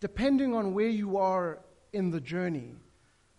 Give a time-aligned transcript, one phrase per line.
[0.00, 1.58] depending on where you are
[1.92, 2.74] in the journey,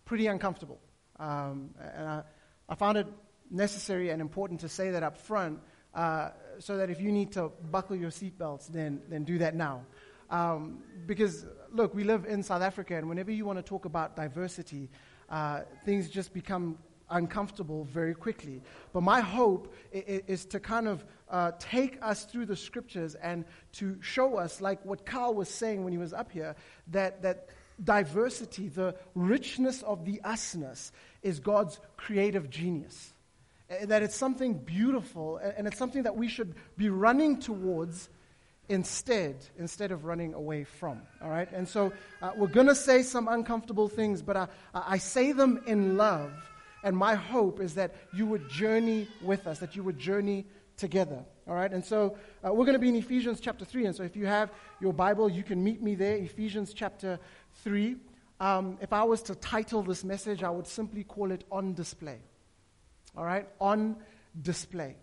[0.06, 0.80] pretty uncomfortable.
[1.20, 2.24] Um, and I,
[2.68, 3.08] I, found it
[3.52, 5.60] necessary and important to say that up front
[5.94, 9.86] uh, so that if you need to buckle your seatbelts, then, then do that now.
[10.30, 14.16] Um, because, look, we live in South Africa, and whenever you want to talk about
[14.16, 14.90] diversity,
[15.30, 16.78] uh, things just become
[17.10, 18.62] uncomfortable very quickly.
[18.94, 23.46] But my hope is, is to kind of uh, take us through the scriptures and
[23.74, 26.56] to show us, like what Carl was saying when he was up here,
[26.88, 27.50] that, that
[27.84, 33.14] diversity, the richness of the usness, is God's creative genius.
[33.70, 38.10] Uh, that it's something beautiful and it's something that we should be running towards
[38.68, 41.02] instead, instead of running away from.
[41.22, 41.52] All right?
[41.52, 45.62] And so uh, we're going to say some uncomfortable things, but I, I say them
[45.66, 46.32] in love.
[46.82, 50.46] And my hope is that you would journey with us, that you would journey
[50.80, 51.24] together.
[51.48, 51.72] All right?
[51.72, 53.88] And so uh, we're going to be in Ephesians chapter 3.
[53.88, 57.20] And so if you have your Bible, you can meet me there, Ephesians chapter
[57.64, 57.98] 3.
[58.40, 62.20] Um, if I was to title this message, I would simply call it On Display.
[63.16, 63.48] All right?
[63.60, 63.98] On
[64.42, 64.96] Display.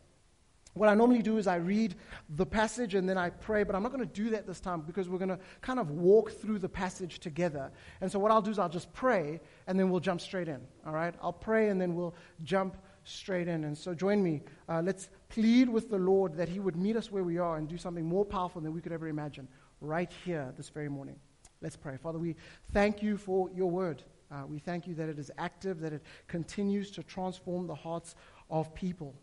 [0.72, 1.94] What I normally do is I read
[2.28, 4.82] the passage and then I pray, but I'm not going to do that this time
[4.82, 7.72] because we're going to kind of walk through the passage together.
[8.02, 10.60] And so what I'll do is I'll just pray and then we'll jump straight in.
[10.86, 11.14] All right?
[11.22, 13.64] I'll pray and then we'll jump straight in.
[13.64, 14.42] And so join me.
[14.68, 17.68] Uh, let's plead with the Lord that He would meet us where we are and
[17.68, 19.48] do something more powerful than we could ever imagine
[19.80, 21.16] right here this very morning.
[21.60, 21.96] Let's pray.
[21.96, 22.36] Father, we
[22.72, 24.02] thank you for your word.
[24.30, 28.14] Uh, we thank you that it is active, that it continues to transform the hearts
[28.50, 29.14] of people.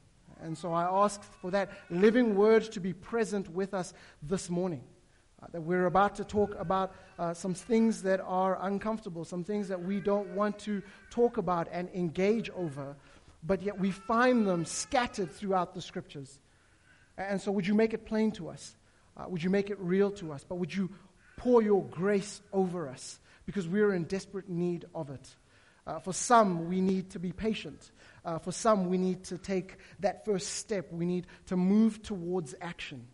[0.41, 4.83] And so I ask for that living word to be present with us this morning.
[5.41, 9.67] Uh, that we're about to talk about uh, some things that are uncomfortable, some things
[9.67, 12.95] that we don't want to talk about and engage over
[13.45, 16.39] but yet we find them scattered throughout the scriptures.
[17.17, 18.75] And so, would you make it plain to us?
[19.15, 20.43] Uh, would you make it real to us?
[20.47, 20.89] But would you
[21.37, 23.19] pour your grace over us?
[23.45, 25.35] Because we are in desperate need of it.
[25.85, 27.91] Uh, for some, we need to be patient.
[28.23, 30.91] Uh, for some, we need to take that first step.
[30.91, 33.05] We need to move towards action.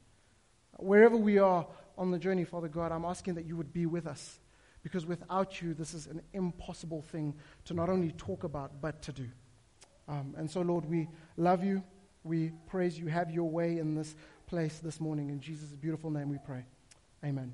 [0.77, 1.65] Wherever we are
[1.97, 4.39] on the journey, Father God, I'm asking that you would be with us.
[4.83, 7.35] Because without you, this is an impossible thing
[7.65, 9.27] to not only talk about, but to do.
[10.09, 11.83] Um, and so, Lord, we love you.
[12.23, 13.07] We praise you.
[13.07, 14.15] Have your way in this
[14.47, 15.29] place this morning.
[15.29, 16.65] In Jesus' beautiful name we pray.
[17.23, 17.53] Amen.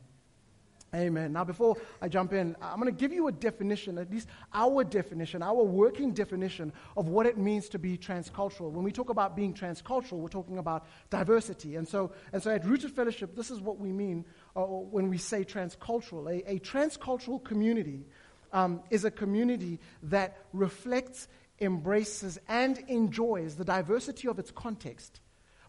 [0.93, 1.33] Amen.
[1.33, 4.85] Now, before I jump in, I'm going to give you a definition, at least our
[4.85, 8.71] definition, our working definition of what it means to be transcultural.
[8.71, 11.75] When we talk about being transcultural, we're talking about diversity.
[11.75, 14.23] And so, and so at Rooted Fellowship, this is what we mean
[14.55, 16.31] uh, when we say transcultural.
[16.31, 18.05] A, a transcultural community
[18.53, 21.27] um, is a community that reflects
[21.59, 25.21] embraces and enjoys the diversity of its context,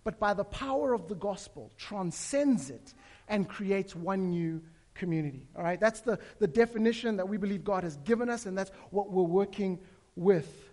[0.05, 2.95] but by the power of the gospel transcends it
[3.29, 4.63] and creates one new
[4.95, 5.49] community.
[5.57, 5.79] All right?
[5.79, 9.23] That's the, the definition that we believe God has given us, and that's what we're
[9.23, 9.79] working
[10.15, 10.71] with.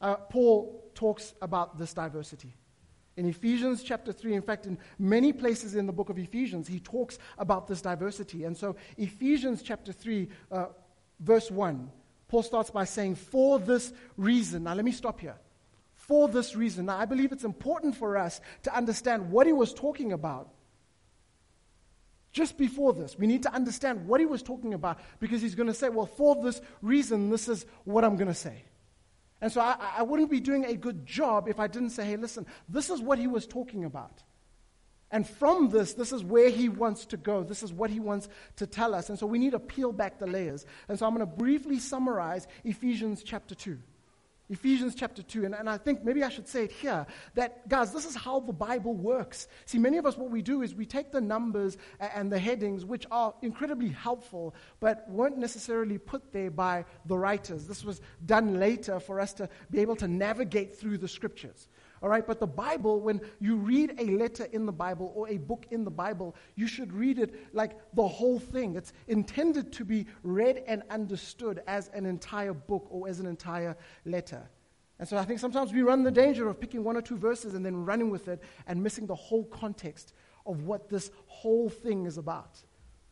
[0.00, 2.54] Uh, Paul talks about this diversity.
[3.16, 6.80] In Ephesians chapter 3, in fact, in many places in the book of Ephesians, he
[6.80, 8.44] talks about this diversity.
[8.44, 10.66] And so, Ephesians chapter 3, uh,
[11.20, 11.90] verse 1
[12.32, 14.62] Paul starts by saying, For this reason.
[14.62, 15.36] Now, let me stop here.
[15.96, 16.86] For this reason.
[16.86, 20.48] Now, I believe it's important for us to understand what he was talking about.
[22.32, 25.66] Just before this, we need to understand what he was talking about because he's going
[25.66, 28.64] to say, Well, for this reason, this is what I'm going to say.
[29.42, 32.16] And so I, I wouldn't be doing a good job if I didn't say, Hey,
[32.16, 34.22] listen, this is what he was talking about.
[35.12, 37.44] And from this, this is where he wants to go.
[37.44, 39.10] This is what he wants to tell us.
[39.10, 40.64] And so we need to peel back the layers.
[40.88, 43.78] And so I'm going to briefly summarize Ephesians chapter 2.
[44.48, 45.44] Ephesians chapter 2.
[45.44, 48.40] And, and I think maybe I should say it here that, guys, this is how
[48.40, 49.48] the Bible works.
[49.66, 52.84] See, many of us, what we do is we take the numbers and the headings,
[52.84, 57.66] which are incredibly helpful, but weren't necessarily put there by the writers.
[57.66, 61.68] This was done later for us to be able to navigate through the scriptures.
[62.02, 65.36] All right, but the Bible, when you read a letter in the Bible or a
[65.36, 68.74] book in the Bible, you should read it like the whole thing.
[68.74, 73.76] It's intended to be read and understood as an entire book or as an entire
[74.04, 74.42] letter.
[74.98, 77.54] And so I think sometimes we run the danger of picking one or two verses
[77.54, 80.12] and then running with it and missing the whole context
[80.44, 82.58] of what this whole thing is about.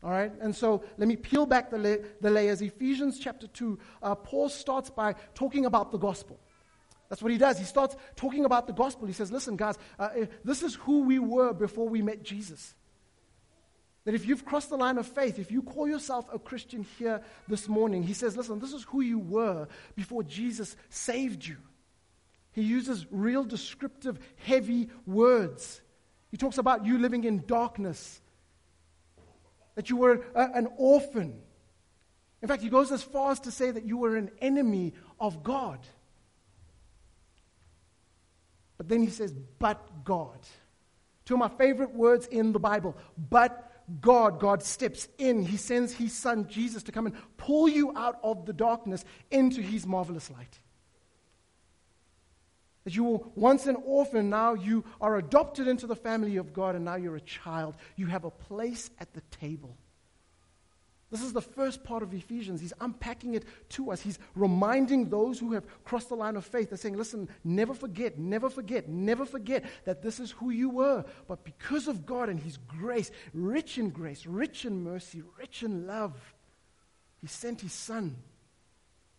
[0.03, 0.33] All right?
[0.41, 2.61] And so let me peel back the, la- the layers.
[2.61, 6.39] Ephesians chapter 2, uh, Paul starts by talking about the gospel.
[7.11, 7.59] That's what he does.
[7.59, 9.05] He starts talking about the gospel.
[9.05, 12.73] He says, Listen, guys, uh, uh, this is who we were before we met Jesus.
[14.05, 17.21] That if you've crossed the line of faith, if you call yourself a Christian here
[17.49, 21.57] this morning, he says, Listen, this is who you were before Jesus saved you.
[22.53, 25.81] He uses real descriptive, heavy words.
[26.29, 28.21] He talks about you living in darkness,
[29.75, 31.41] that you were a, an orphan.
[32.41, 35.43] In fact, he goes as far as to say that you were an enemy of
[35.43, 35.79] God.
[38.81, 40.39] But then he says, but God.
[41.25, 42.97] Two of my favorite words in the Bible.
[43.29, 45.43] But God, God steps in.
[45.43, 49.61] He sends his son Jesus to come and pull you out of the darkness into
[49.61, 50.57] his marvelous light.
[52.85, 56.73] That you were once an orphan, now you are adopted into the family of God,
[56.73, 57.75] and now you're a child.
[57.97, 59.77] You have a place at the table.
[61.11, 62.61] This is the first part of Ephesians.
[62.61, 64.01] He's unpacking it to us.
[64.01, 66.69] He's reminding those who have crossed the line of faith.
[66.69, 71.03] They're saying, listen, never forget, never forget, never forget that this is who you were.
[71.27, 75.85] But because of God and His grace, rich in grace, rich in mercy, rich in
[75.85, 76.15] love,
[77.19, 78.15] He sent His Son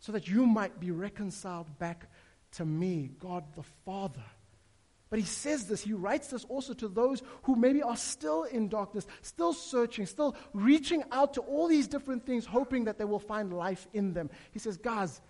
[0.01, 2.11] so that you might be reconciled back
[2.53, 4.25] to me, God the Father.
[5.13, 8.71] But he says this, he writes this also to those who maybe are still in
[8.71, 13.19] darkness, still searching, still reaching out to all these different things, hoping that they will
[13.19, 14.31] find life in them.
[14.53, 15.21] He says, Guys,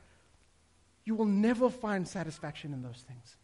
[1.04, 3.36] you will never find satisfaction in those things.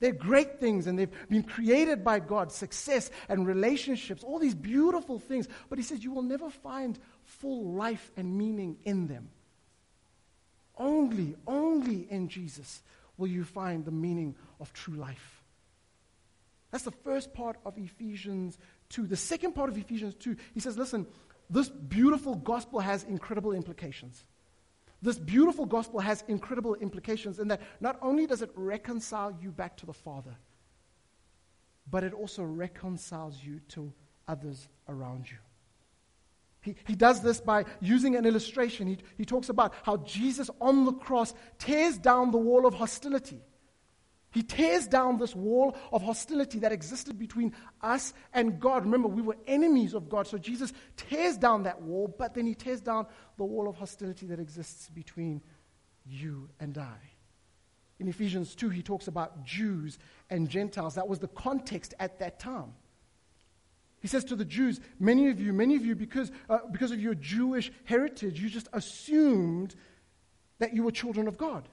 [0.00, 5.18] They're great things and they've been created by God success and relationships, all these beautiful
[5.18, 5.46] things.
[5.68, 9.28] But he says, You will never find full life and meaning in them.
[10.74, 12.80] Only, only in Jesus
[13.18, 15.41] will you find the meaning of true life.
[16.72, 18.58] That's the first part of Ephesians
[18.88, 19.06] 2.
[19.06, 21.06] The second part of Ephesians 2, he says, listen,
[21.48, 24.24] this beautiful gospel has incredible implications.
[25.02, 29.76] This beautiful gospel has incredible implications in that not only does it reconcile you back
[29.78, 30.34] to the Father,
[31.90, 33.92] but it also reconciles you to
[34.26, 35.36] others around you.
[36.62, 38.86] He, he does this by using an illustration.
[38.86, 43.42] He, he talks about how Jesus on the cross tears down the wall of hostility.
[44.32, 47.52] He tears down this wall of hostility that existed between
[47.82, 48.84] us and God.
[48.84, 50.26] Remember, we were enemies of God.
[50.26, 53.06] So Jesus tears down that wall, but then he tears down
[53.36, 55.42] the wall of hostility that exists between
[56.06, 56.96] you and I.
[58.00, 59.98] In Ephesians 2, he talks about Jews
[60.30, 60.94] and Gentiles.
[60.94, 62.72] That was the context at that time.
[64.00, 67.00] He says to the Jews, many of you, many of you, because, uh, because of
[67.00, 69.76] your Jewish heritage, you just assumed
[70.58, 71.68] that you were children of God.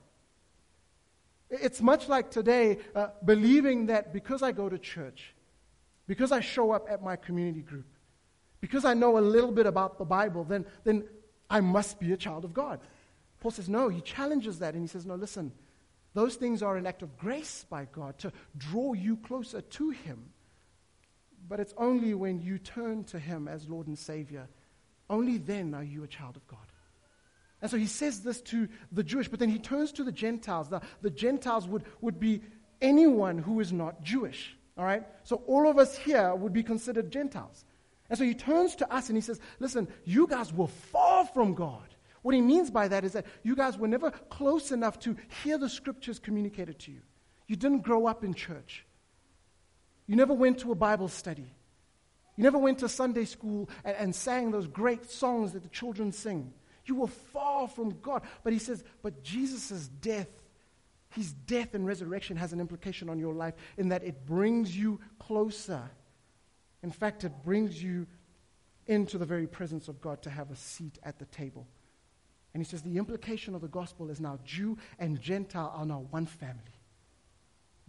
[1.50, 5.34] It's much like today uh, believing that because I go to church,
[6.08, 7.88] because I show up at my community group,
[8.62, 11.06] because I know a little bit about the Bible, then, then
[11.50, 12.80] I must be a child of God.
[13.40, 15.52] Paul says, no, he challenges that and he says, no, listen,
[16.14, 20.32] those things are an act of grace by God to draw you closer to Him.
[21.48, 24.48] But it's only when you turn to Him as Lord and Savior,
[25.10, 26.69] only then are you a child of God.
[27.62, 30.70] And so he says this to the Jewish, but then he turns to the Gentiles.
[30.70, 32.42] The, the Gentiles would, would be
[32.82, 34.56] anyone who is not Jewish.
[34.78, 35.04] All right?
[35.24, 37.66] So all of us here would be considered Gentiles.
[38.10, 41.54] And so he turns to us and he says, Listen, you guys were far from
[41.54, 41.84] God.
[42.22, 45.58] What he means by that is that you guys were never close enough to hear
[45.58, 47.02] the scriptures communicated to you.
[47.48, 48.86] You didn't grow up in church.
[50.08, 51.54] You never went to a Bible study.
[52.36, 56.12] You never went to Sunday school and, and sang those great songs that the children
[56.12, 56.54] sing.
[56.90, 58.24] You were far from God.
[58.44, 60.28] But he says, but Jesus' death,
[61.12, 65.00] his death and resurrection has an implication on your life in that it brings you
[65.20, 65.84] closer.
[66.82, 68.08] In fact, it brings you
[68.88, 71.68] into the very presence of God to have a seat at the table.
[72.56, 76.08] And he says the implication of the gospel is now Jew and Gentile are now
[76.10, 76.74] one family.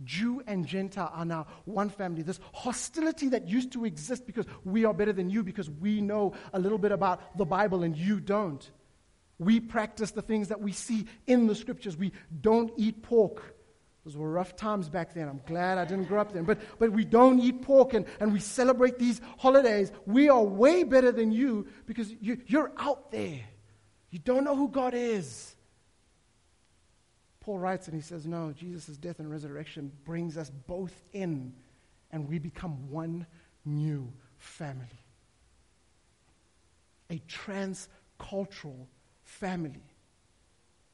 [0.05, 2.23] Jew and Gentile are now one family.
[2.23, 6.35] This hostility that used to exist because we are better than you, because we know
[6.53, 8.71] a little bit about the Bible and you don't,
[9.41, 11.97] we practice the things that we see in the scriptures.
[11.97, 13.57] We don't eat pork.
[14.05, 15.29] Those were rough times back then.
[15.29, 16.45] I'm glad I didn't grow up then.
[16.45, 19.93] But, but we don't eat pork and, and we celebrate these holidays.
[20.05, 23.41] We are way better than you because you, you're out there.
[24.11, 25.57] You don't know who God is.
[27.41, 31.55] Paul writes and he says, No, Jesus' death and resurrection brings us both in
[32.11, 33.27] and we become one
[33.65, 34.87] new family.
[37.09, 38.87] A transcultural
[39.31, 39.83] family.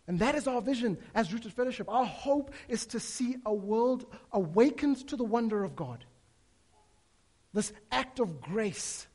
[0.07, 1.89] And that is our vision as Rooted Fellowship.
[1.89, 6.05] Our hope is to see a world awakened to the wonder of God.
[7.53, 9.07] This act of grace,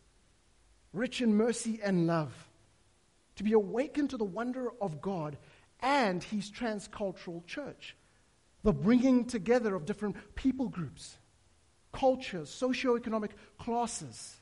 [0.92, 2.34] rich in mercy and love,
[3.38, 5.38] to be awakened to the wonder of God
[5.80, 7.96] and His transcultural church.
[8.64, 11.18] The bringing together of different people groups,
[11.94, 14.41] cultures, socioeconomic classes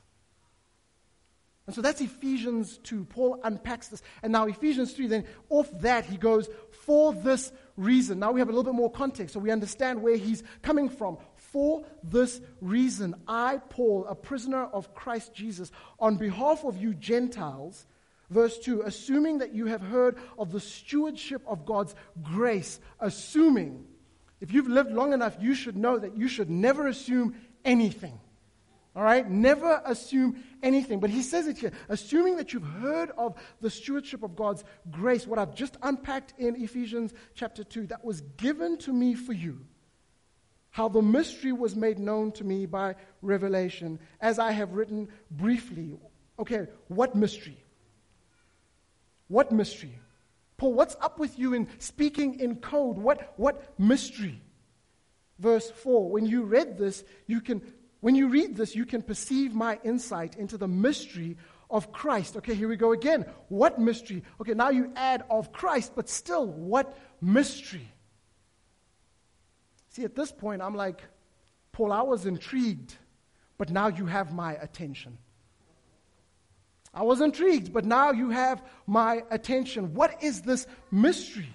[1.70, 3.04] and so that's Ephesians 2.
[3.04, 4.02] Paul unpacks this.
[4.24, 8.18] And now Ephesians 3, then off that he goes, for this reason.
[8.18, 11.18] Now we have a little bit more context so we understand where he's coming from.
[11.36, 17.86] For this reason, I, Paul, a prisoner of Christ Jesus, on behalf of you Gentiles,
[18.30, 23.84] verse 2, assuming that you have heard of the stewardship of God's grace, assuming,
[24.40, 28.18] if you've lived long enough, you should know that you should never assume anything.
[28.96, 29.28] All right?
[29.28, 31.00] Never assume anything.
[31.00, 35.26] But he says it here assuming that you've heard of the stewardship of God's grace,
[35.26, 39.60] what I've just unpacked in Ephesians chapter 2, that was given to me for you.
[40.70, 45.98] How the mystery was made known to me by revelation, as I have written briefly.
[46.38, 47.58] Okay, what mystery?
[49.26, 49.98] What mystery?
[50.56, 52.98] Paul, what's up with you in speaking in code?
[52.98, 54.40] What, what mystery?
[55.38, 57.62] Verse 4 When you read this, you can
[58.00, 61.36] when you read this, you can perceive my insight into the mystery
[61.70, 62.36] of Christ.
[62.36, 63.26] Okay, here we go again.
[63.48, 64.22] What mystery?
[64.40, 67.88] Okay, now you add of Christ, but still, what mystery?
[69.90, 71.02] See, at this point, I'm like,
[71.72, 72.96] Paul, I was intrigued,
[73.58, 75.18] but now you have my attention.
[76.92, 79.94] I was intrigued, but now you have my attention.
[79.94, 81.48] What is this mystery?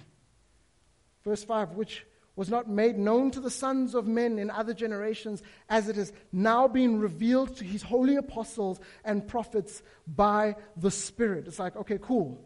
[1.24, 5.42] Verse 5, which was not made known to the sons of men in other generations,
[5.70, 11.48] as it is now being revealed to his holy apostles and prophets by the Spirit.
[11.48, 12.38] It's like, okay, cool.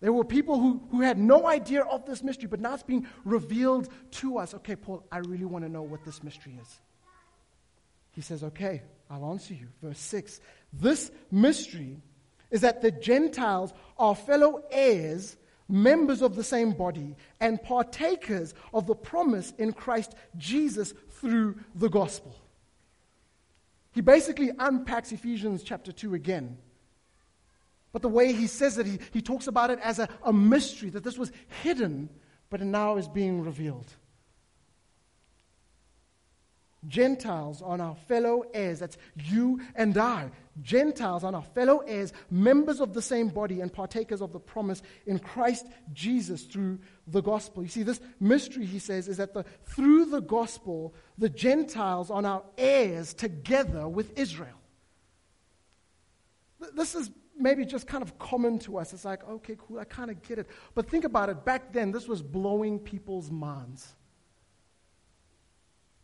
[0.00, 3.06] There were people who, who had no idea of this mystery, but now it's being
[3.24, 4.54] revealed to us.
[4.54, 6.80] Okay, Paul, I really want to know what this mystery is.
[8.12, 9.68] He says, okay, I'll answer you.
[9.82, 10.40] Verse 6
[10.72, 11.98] This mystery
[12.50, 15.36] is that the Gentiles are fellow heirs
[15.68, 21.88] members of the same body, and partakers of the promise in Christ Jesus through the
[21.88, 22.34] gospel.
[23.92, 26.56] He basically unpacks Ephesians chapter 2 again.
[27.92, 30.90] But the way he says it, he, he talks about it as a, a mystery,
[30.90, 31.32] that this was
[31.62, 32.08] hidden,
[32.50, 33.92] but now is being revealed.
[36.86, 38.78] Gentiles are our fellow heirs.
[38.78, 40.30] That's you and I.
[40.62, 44.82] Gentiles are our fellow heirs, members of the same body, and partakers of the promise
[45.06, 47.62] in Christ Jesus through the gospel.
[47.62, 52.22] You see, this mystery, he says, is that the, through the gospel, the Gentiles are
[52.22, 54.60] now heirs together with Israel.
[56.74, 58.92] This is maybe just kind of common to us.
[58.92, 60.48] It's like, okay, cool, I kind of get it.
[60.74, 61.44] But think about it.
[61.44, 63.94] Back then, this was blowing people's minds.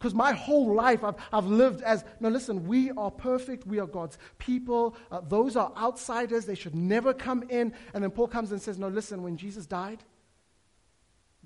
[0.04, 3.66] Because my whole life I've, I've lived as, no, listen, we are perfect.
[3.66, 4.99] We are God's people.
[5.11, 6.44] Uh, those are outsiders.
[6.44, 7.73] They should never come in.
[7.94, 10.04] And then Paul comes and says, no, listen, when Jesus died,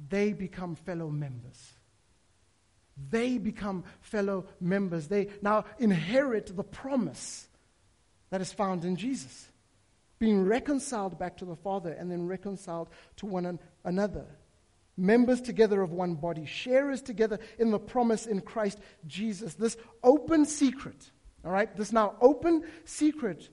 [0.08, 1.74] they become fellow members.
[3.10, 5.06] They become fellow members.
[5.06, 7.46] They now inherit the promise
[8.30, 9.46] that is found in Jesus,
[10.18, 12.88] being reconciled back to the Father and then reconciled
[13.18, 14.26] to one another
[14.98, 19.54] members together of one body, sharers together in the promise in Christ Jesus.
[19.54, 21.10] This open secret,
[21.44, 23.48] all right, this now open secret,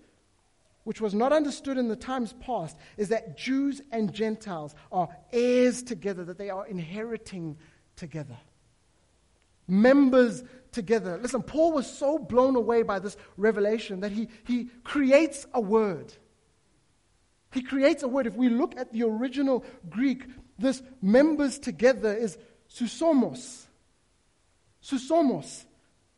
[0.83, 5.83] which was not understood in the times past, is that Jews and Gentiles are heirs
[5.83, 7.57] together, that they are inheriting
[7.95, 8.37] together.
[9.67, 11.17] Members together.
[11.21, 16.13] Listen, Paul was so blown away by this revelation that he, he creates a word.
[17.51, 18.27] He creates a word.
[18.27, 20.25] If we look at the original Greek,
[20.57, 22.37] this members together is
[22.69, 23.65] susomos.
[24.83, 25.65] Susomos,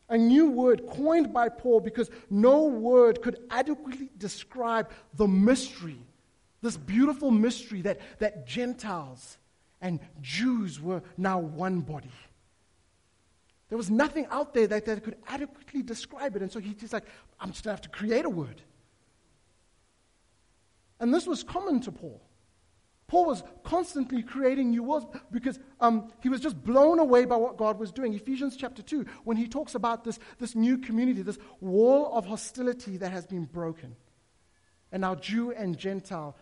[0.09, 5.97] a new word coined by Paul because no word could adequately describe the mystery,
[6.61, 9.37] this beautiful mystery that, that Gentiles
[9.81, 12.11] and Jews were now one body.
[13.69, 16.41] There was nothing out there that, that could adequately describe it.
[16.41, 17.05] And so he's just like,
[17.39, 18.61] I'm just going to have to create a word.
[20.99, 22.21] And this was common to Paul.
[23.07, 27.57] Paul was constantly creating new worlds because um, he was just blown away by what
[27.57, 28.13] God was doing.
[28.13, 32.97] Ephesians chapter 2, when he talks about this, this new community, this wall of hostility
[32.97, 33.95] that has been broken.
[34.91, 36.35] And now, Jew and Gentile,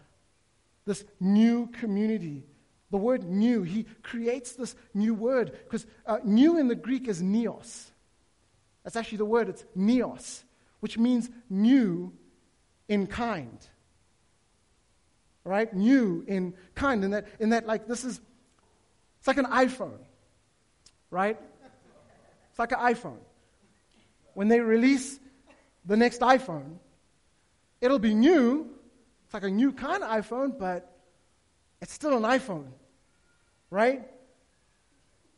[0.85, 2.45] this new community.
[2.89, 7.21] The word new, he creates this new word because uh, new in the Greek is
[7.21, 7.91] neos.
[8.83, 10.43] That's actually the word, it's neos,
[10.79, 12.13] which means new
[12.87, 13.57] in kind
[15.45, 15.73] right?
[15.73, 18.19] New in kind, in that, in that like this is,
[19.19, 19.99] it's like an iPhone,
[21.09, 21.39] right?
[22.49, 23.19] It's like an iPhone.
[24.33, 25.17] When they release
[25.85, 26.77] the next iPhone,
[27.79, 28.67] it'll be new.
[29.25, 30.91] It's like a new kind of iPhone, but
[31.81, 32.67] it's still an iPhone,
[33.69, 34.03] right?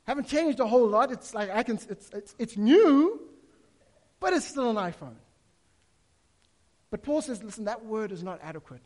[0.05, 1.11] Haven't changed a whole lot.
[1.11, 3.21] It's like I can, it's, it's, it's new,
[4.19, 5.15] but it's still an iPhone.
[6.89, 8.81] But Paul says, listen, that word is not adequate.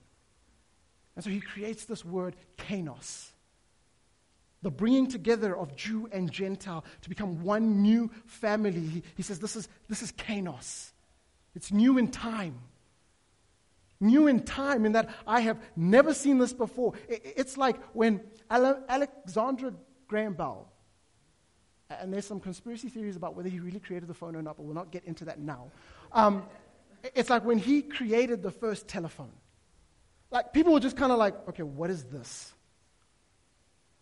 [1.15, 3.31] And so he creates this word, kainos.
[4.61, 8.79] the bringing together of Jew and Gentile to become one new family.
[8.79, 10.91] He, he says this is, this is kainos.
[11.55, 12.59] It's new in time.
[13.99, 16.93] New in time, in that I have never seen this before.
[17.07, 19.73] It, it's like when Ale- Alexander
[20.07, 20.67] Graham Bell,
[21.89, 24.63] and there's some conspiracy theories about whether he really created the phone or not, but
[24.63, 25.71] we'll not get into that now.
[26.13, 26.43] Um,
[27.15, 29.31] it's like when he created the first telephone.
[30.31, 32.53] Like people were just kind of like, okay, what is this?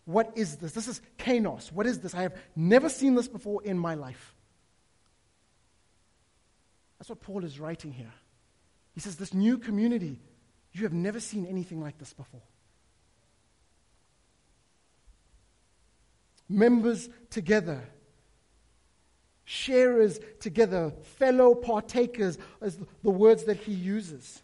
[0.04, 0.72] What is this?
[0.72, 1.70] This is kainos.
[1.70, 2.14] What is this?
[2.14, 4.34] I have never seen this before in my life.
[6.98, 8.12] That's what Paul is writing here.
[8.94, 10.20] He says, This new community,
[10.72, 12.42] you have never seen anything like this before.
[16.48, 17.88] Members together,
[19.44, 24.42] sharers together, fellow partakers, as the words that he uses.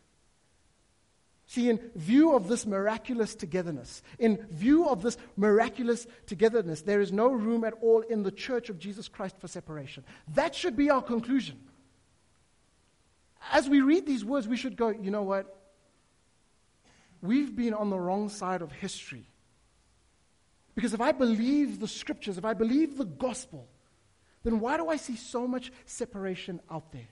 [1.48, 7.12] See, in view of this miraculous togetherness, in view of this miraculous togetherness, there is
[7.12, 10.04] no room at all in the church of Jesus Christ for separation.
[10.34, 11.60] That should be our conclusion.
[13.52, 15.56] As we read these words, we should go, you know what?
[17.22, 19.28] We've been on the wrong side of history.
[20.74, 23.68] Because if I believe the scriptures, if I believe the gospel,
[24.42, 27.08] then why do I see so much separation out there?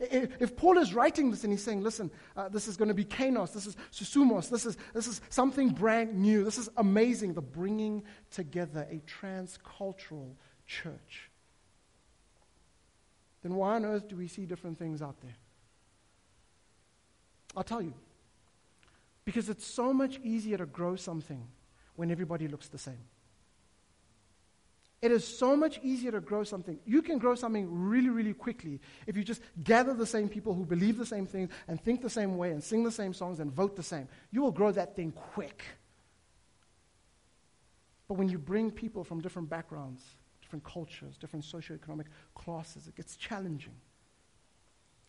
[0.00, 3.04] If Paul is writing this and he's saying, listen, uh, this is going to be
[3.04, 7.42] kainos, this is susumos, this is, this is something brand new, this is amazing, the
[7.42, 10.34] bringing together a transcultural
[10.66, 11.30] church,
[13.42, 15.36] then why on earth do we see different things out there?
[17.56, 17.94] I'll tell you.
[19.24, 21.46] Because it's so much easier to grow something
[21.96, 23.09] when everybody looks the same.
[25.02, 26.78] It is so much easier to grow something.
[26.84, 30.66] You can grow something really, really quickly if you just gather the same people who
[30.66, 33.50] believe the same things and think the same way and sing the same songs and
[33.50, 34.08] vote the same.
[34.30, 35.64] You will grow that thing quick.
[38.08, 40.02] But when you bring people from different backgrounds,
[40.42, 43.76] different cultures, different socioeconomic classes, it gets challenging.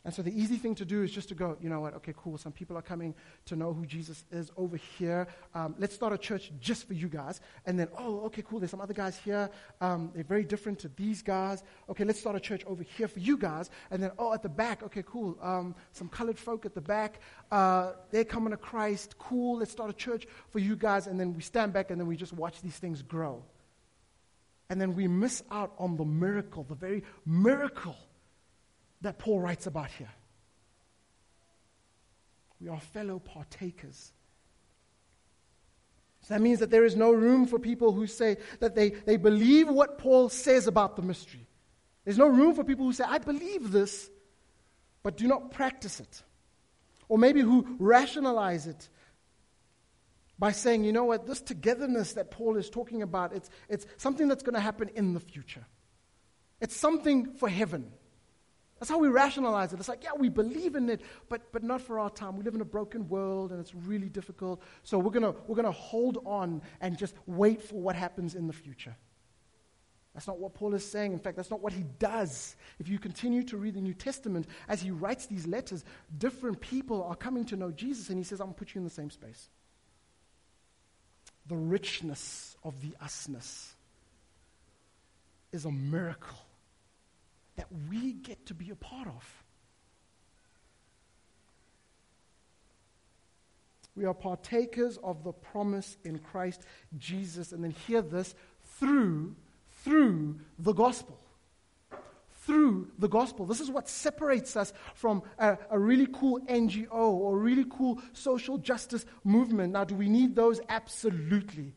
[0.04, 2.14] And so the easy thing to do is just to go, you know what, okay,
[2.18, 3.14] cool, some people are coming
[3.46, 5.28] to know who Jesus is over here.
[5.54, 7.40] Um, let's start a church just for you guys.
[7.68, 9.50] And then, oh, okay, cool, there's some other guys here.
[9.80, 11.62] Um, they're very different to these guys.
[11.88, 13.70] Okay, let's start a church over here for you guys.
[13.92, 17.20] And then, oh, at the back, okay, cool, um, some colored folk at the back.
[17.52, 19.20] Uh, they're coming to Christ.
[19.20, 21.06] Cool, let's start a church for you guys.
[21.06, 23.44] And then we stand back and then we just watch these things grow.
[24.72, 27.98] And then we miss out on the miracle, the very miracle
[29.02, 30.12] that Paul writes about here.
[32.60, 34.12] We are fellow partakers.
[36.22, 39.18] So that means that there is no room for people who say that they, they
[39.18, 41.48] believe what Paul says about the mystery.
[42.06, 44.10] There's no room for people who say, I believe this,
[45.02, 46.22] but do not practice it.
[47.10, 48.90] Or maybe who rationalize it
[50.38, 54.28] by saying, you know what, this togetherness that Paul is talking about, it's, it's something
[54.28, 55.66] that's going to happen in the future.
[56.60, 57.92] It's something for heaven.
[58.82, 59.80] That's how we rationalize it.
[59.80, 62.36] It's like, yeah, we believe in it, but, but not for our time.
[62.36, 64.60] We live in a broken world and it's really difficult.
[64.82, 68.48] So we're going we're going to hold on and just wait for what happens in
[68.48, 68.96] the future.
[70.16, 71.14] That's not what Paul is saying.
[71.14, 72.56] In fact, that's not what he does.
[72.80, 75.86] If you continue to read the New Testament, as he writes these letters,
[76.18, 78.80] different people are coming to know Jesus, and he says, I'm going to put you
[78.80, 79.48] in the same space.
[81.46, 83.74] The richness of the usness
[85.52, 86.40] is a miracle
[87.62, 89.44] that we get to be a part of.
[93.96, 96.64] We are partakers of the promise in Christ
[96.98, 97.52] Jesus.
[97.52, 98.34] And then hear this
[98.80, 99.36] through,
[99.84, 101.20] through the gospel.
[102.46, 103.46] Through the gospel.
[103.46, 108.58] This is what separates us from a, a, really cool NGO or really cool social
[108.58, 109.74] justice movement.
[109.74, 110.60] Now, do we need those?
[110.68, 111.76] Absolutely.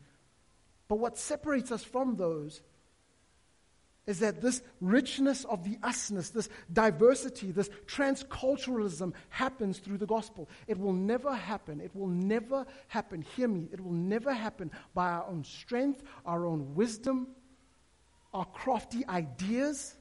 [0.89, 2.63] But what separates us from those
[4.07, 10.49] is that this richness of the usness, this diversity, this transculturalism happens through the gospel.
[10.67, 11.81] It will never happen.
[11.81, 13.23] It will never happen.
[13.23, 13.69] Hear me.
[13.73, 17.29] It will never happen by our own strength, our own wisdom,
[18.35, 19.95] our crafty ideas.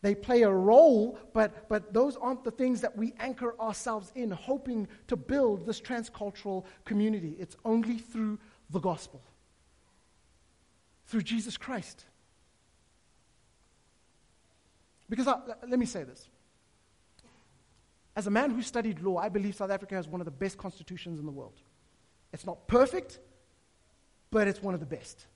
[0.00, 4.30] They play a role, but, but those aren't the things that we anchor ourselves in,
[4.30, 7.36] hoping to build this transcultural community.
[7.38, 8.38] It's only through
[8.70, 9.22] the gospel,
[11.06, 12.06] through Jesus Christ.
[15.14, 16.28] Because I, let me say this.
[18.16, 20.58] As a man who studied law, I believe South Africa has one of the best
[20.58, 21.54] constitutions in the world.
[22.32, 23.20] It's not perfect,
[24.32, 25.26] but it's one of the best.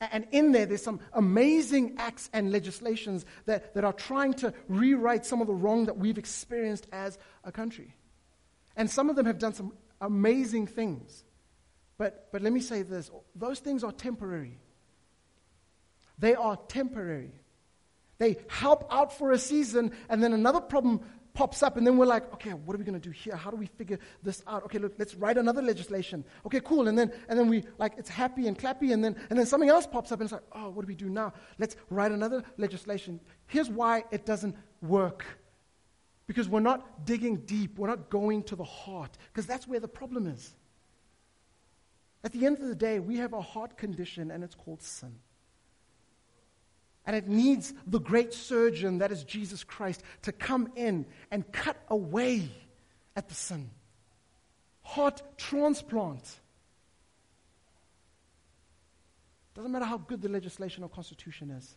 [0.00, 5.24] And in there, there's some amazing acts and legislations that, that are trying to rewrite
[5.24, 7.94] some of the wrong that we've experienced as a country.
[8.74, 11.22] And some of them have done some amazing things.
[11.98, 14.58] But, but let me say this those things are temporary.
[16.18, 17.30] They are temporary.
[18.22, 21.00] They help out for a season, and then another problem
[21.34, 23.34] pops up, and then we're like, okay, what are we going to do here?
[23.34, 24.62] How do we figure this out?
[24.62, 26.24] Okay, look, let's write another legislation.
[26.46, 26.86] Okay, cool.
[26.86, 29.68] And then, and then we, like, it's happy and clappy, and then, and then something
[29.68, 31.32] else pops up, and it's like, oh, what do we do now?
[31.58, 33.18] Let's write another legislation.
[33.48, 35.24] Here's why it doesn't work.
[36.28, 39.88] Because we're not digging deep, we're not going to the heart, because that's where the
[39.88, 40.54] problem is.
[42.22, 45.16] At the end of the day, we have a heart condition, and it's called sin.
[47.04, 51.76] And it needs the great surgeon, that is Jesus Christ, to come in and cut
[51.88, 52.48] away
[53.16, 53.70] at the sin.
[54.82, 56.38] Heart transplant.
[59.54, 61.76] Doesn't matter how good the legislation or constitution is.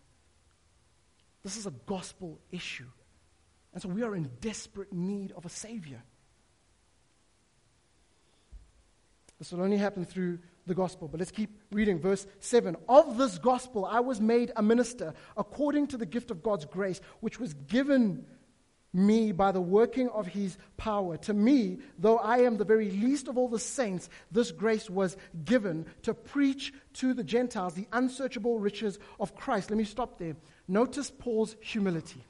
[1.43, 2.87] This is a gospel issue.
[3.73, 6.01] And so we are in desperate need of a Savior.
[9.37, 11.07] This will only happen through the gospel.
[11.07, 12.75] But let's keep reading verse 7.
[12.87, 17.01] Of this gospel I was made a minister according to the gift of God's grace,
[17.19, 18.25] which was given
[18.95, 21.17] me by the working of his power.
[21.17, 25.17] To me, though I am the very least of all the saints, this grace was
[25.43, 29.69] given to preach to the Gentiles the unsearchable riches of Christ.
[29.69, 30.37] Let me stop there.
[30.67, 32.23] Notice Paul's humility.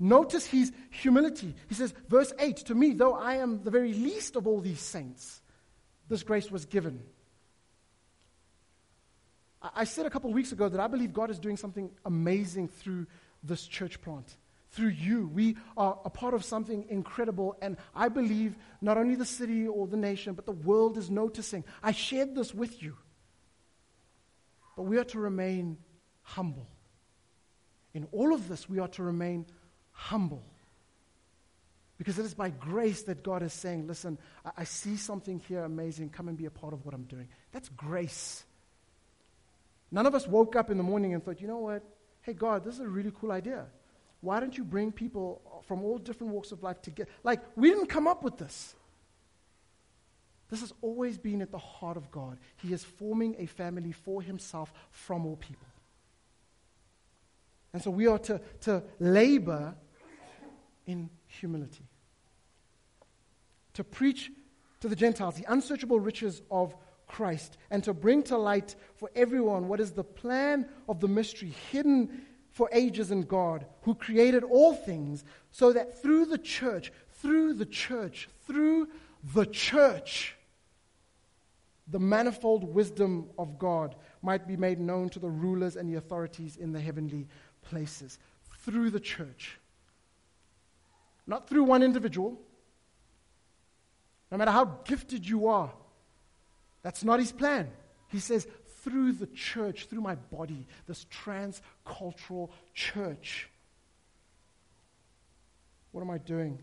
[0.00, 1.54] Notice his humility.
[1.68, 4.80] He says, verse 8, to me, though I am the very least of all these
[4.80, 5.40] saints,
[6.08, 7.02] this grace was given.
[9.60, 12.68] I said a couple of weeks ago that I believe God is doing something amazing
[12.68, 13.06] through
[13.42, 14.36] this church plant.
[14.70, 15.28] Through you.
[15.28, 19.86] We are a part of something incredible, and I believe not only the city or
[19.86, 21.64] the nation, but the world is noticing.
[21.82, 22.94] I shared this with you.
[24.76, 25.78] But we are to remain
[26.22, 26.68] humble.
[27.94, 29.46] In all of this, we are to remain
[29.90, 30.44] humble.
[31.98, 35.64] Because it is by grace that God is saying, listen, I, I, see something here
[35.64, 36.10] amazing.
[36.10, 37.28] Come and be a part of what I'm doing.
[37.50, 38.44] That's grace.
[39.90, 41.82] None of us woke up in the morning and thought, you know what?
[42.22, 43.66] Hey, God, this is a really cool idea.
[44.20, 47.10] Why don't you bring people from all different walks of life together?
[47.24, 48.74] Like, we didn't come up with this.
[50.50, 52.38] This has always been at the heart of God.
[52.56, 55.66] He is forming a family for himself from all people.
[57.72, 59.74] And so we are to, to labor
[60.86, 61.84] in humility.
[63.74, 64.30] To preach
[64.80, 66.74] to the Gentiles the unsearchable riches of
[67.06, 71.54] Christ and to bring to light for everyone what is the plan of the mystery
[71.70, 77.54] hidden for ages in God, who created all things, so that through the church, through
[77.54, 78.88] the church, through
[79.34, 80.34] the church,
[81.86, 86.56] the manifold wisdom of God might be made known to the rulers and the authorities
[86.56, 87.28] in the heavenly
[87.62, 88.18] places.
[88.64, 89.58] Through the church
[91.28, 92.40] not through one individual.
[94.32, 95.70] No matter how gifted you are,
[96.82, 97.70] that's not his plan.
[98.08, 98.48] He says,
[98.82, 103.48] through the church, through my body, this trans-cultural church.
[105.92, 106.58] What am I doing?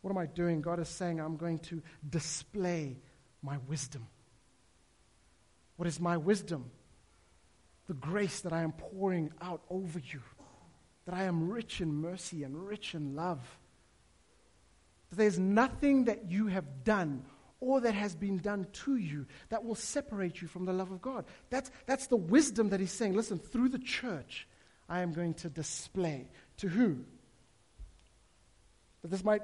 [0.00, 0.62] What am I doing?
[0.62, 2.96] God is saying, I'm going to display
[3.42, 4.06] my wisdom.
[5.76, 6.70] What is my wisdom?
[7.88, 10.20] The grace that I am pouring out over you
[11.08, 13.40] that I am rich in mercy and rich in love.
[15.08, 17.24] That there's nothing that you have done
[17.60, 21.00] or that has been done to you that will separate you from the love of
[21.00, 21.24] God.
[21.48, 23.14] That's, that's the wisdom that he's saying.
[23.14, 24.46] Listen, through the church,
[24.86, 26.28] I am going to display.
[26.58, 26.98] To who?
[29.00, 29.40] That this might,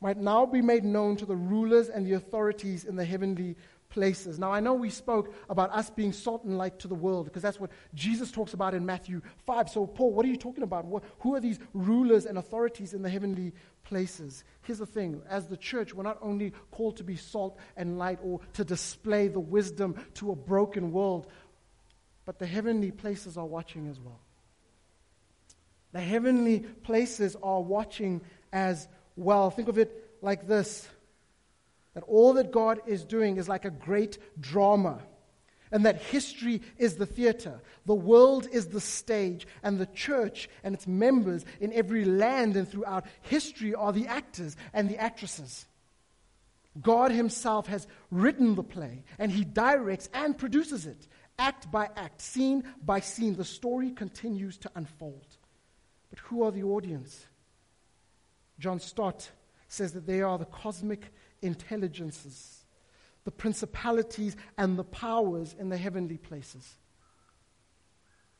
[0.00, 3.56] might now be made known to the rulers and the authorities in the heavenly
[3.88, 4.38] places.
[4.38, 7.42] Now, I know we spoke about us being salt and light to the world because
[7.42, 9.68] that's what Jesus talks about in Matthew 5.
[9.68, 10.84] So, Paul, what are you talking about?
[10.84, 13.52] What, who are these rulers and authorities in the heavenly
[13.84, 14.44] places?
[14.62, 18.18] Here's the thing as the church, we're not only called to be salt and light
[18.22, 21.26] or to display the wisdom to a broken world,
[22.24, 24.20] but the heavenly places are watching as well.
[25.92, 28.20] The heavenly places are watching
[28.52, 29.50] as well.
[29.50, 30.86] Think of it like this
[31.96, 35.00] that all that God is doing is like a great drama,
[35.72, 40.74] and that history is the theater, the world is the stage, and the church and
[40.74, 45.64] its members in every land and throughout history are the actors and the actresses.
[46.82, 52.20] God Himself has written the play, and He directs and produces it, act by act,
[52.20, 53.36] scene by scene.
[53.36, 55.38] The story continues to unfold.
[56.10, 57.24] But who are the audience?
[58.58, 59.30] John Stott
[59.68, 61.10] says that they are the cosmic
[61.42, 62.64] intelligences,
[63.24, 66.76] the principalities and the powers in the heavenly places.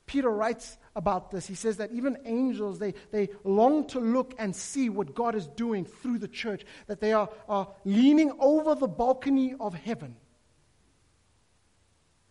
[0.07, 1.47] Peter writes about this.
[1.47, 5.49] He says that even angels, they, they long to look and see what God is
[5.49, 10.15] doing through the church, that they are, are leaning over the balcony of heaven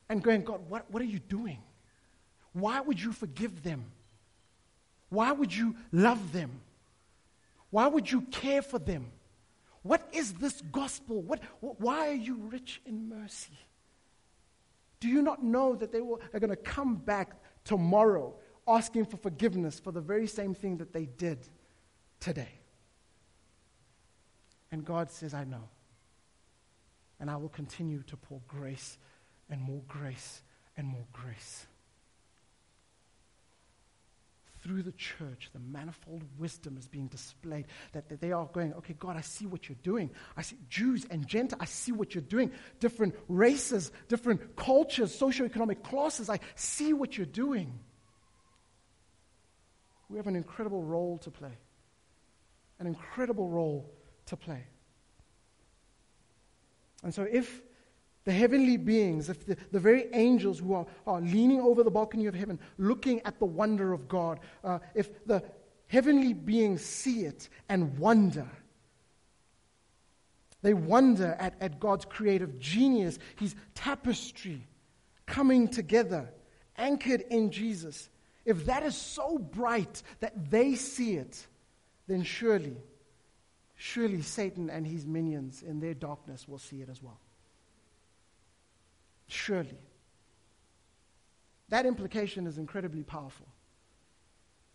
[0.07, 1.59] and going, God, what, what are you doing?
[2.53, 3.85] Why would you forgive them?
[5.09, 6.61] Why would you love them?
[7.69, 9.11] Why would you care for them?
[9.85, 11.21] What is this gospel?
[11.21, 13.59] What, why are you rich in mercy?
[14.99, 18.33] Do you not know that they will, are going to come back tomorrow
[18.67, 21.47] asking for forgiveness for the very same thing that they did
[22.19, 22.59] today.
[24.71, 25.69] And God says, I know.
[27.19, 28.97] And I will continue to pour grace
[29.49, 30.41] and more grace
[30.75, 31.67] and more grace.
[34.65, 37.67] Through the church, the manifold wisdom is being displayed.
[37.91, 40.09] That, that they are going, okay, God, I see what you're doing.
[40.35, 42.51] I see Jews and Gentiles, I see what you're doing.
[42.79, 47.77] Different races, different cultures, socioeconomic classes, I see what you're doing.
[50.09, 51.55] We have an incredible role to play.
[52.79, 53.93] An incredible role
[54.25, 54.63] to play.
[57.03, 57.61] And so, if
[58.25, 62.25] the heavenly beings, if the, the very angels who are, are leaning over the balcony
[62.25, 65.43] of heaven, looking at the wonder of God, uh, if the
[65.87, 68.47] heavenly beings see it and wonder,
[70.63, 74.67] they wonder at, at God's creative genius, His tapestry
[75.27, 76.27] coming together,
[76.77, 78.09] anchored in Jesus.
[78.43, 81.45] If that is so bright that they see it,
[82.07, 82.77] then surely,
[83.75, 87.19] surely Satan and his minions in their darkness will see it as well.
[89.27, 89.79] Surely.
[91.69, 93.47] That implication is incredibly powerful.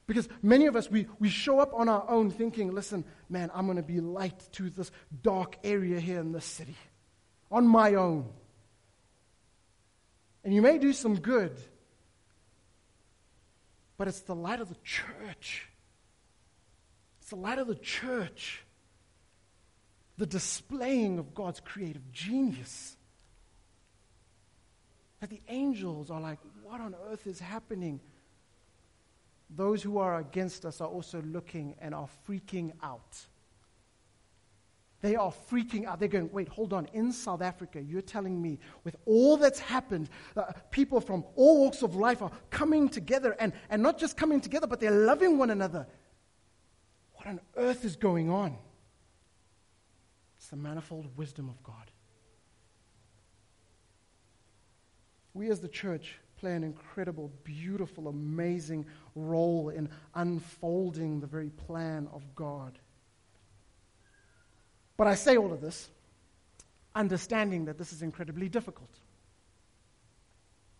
[0.07, 3.67] Because many of us, we, we show up on our own thinking, listen, man, I'm
[3.67, 4.91] going to be light to this
[5.23, 6.77] dark area here in this city
[7.51, 8.29] on my own.
[10.43, 11.57] And you may do some good,
[13.99, 15.69] but it's the light of the church.
[17.21, 18.65] It's the light of the church.
[20.17, 22.97] The displaying of God's creative genius.
[25.20, 28.00] That the angels are like, what on earth is happening?
[29.54, 33.26] Those who are against us are also looking and are freaking out.
[35.02, 35.98] They are freaking out.
[35.98, 36.87] They're going, wait, hold on.
[36.92, 41.83] In South Africa, you're telling me, with all that's happened, uh, people from all walks
[41.83, 45.50] of life are coming together, and, and not just coming together, but they're loving one
[45.50, 45.87] another.
[47.14, 48.56] What on earth is going on?
[50.38, 51.90] It's the manifold wisdom of God.
[55.35, 62.09] We as the church play an incredible, beautiful, amazing role in unfolding the very plan
[62.12, 62.79] of God.
[64.97, 65.88] But I say all of this
[66.95, 68.90] understanding that this is incredibly difficult.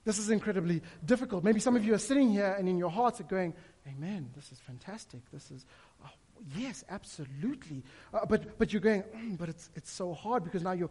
[0.05, 1.45] This is incredibly difficult.
[1.45, 3.55] Maybe some of you are sitting here and in your hearts are going,
[3.87, 5.21] Amen, this is fantastic.
[5.33, 5.65] This is,
[6.05, 6.11] oh,
[6.57, 7.83] yes, absolutely.
[8.13, 10.91] Uh, but, but you're going, mm, but it's, it's so hard because now you're